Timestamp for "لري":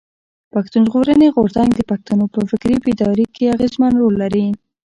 4.23-4.45